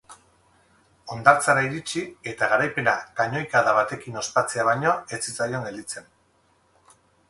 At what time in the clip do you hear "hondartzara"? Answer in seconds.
1.15-1.65